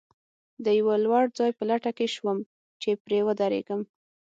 [0.65, 2.37] د یوه لوړ ځای په لټه کې شوم،
[2.81, 3.81] چې پرې ودرېږم.